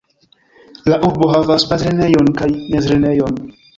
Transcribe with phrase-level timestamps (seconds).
[0.93, 3.39] La urbo havas bazlernejon kaj mezlernejon.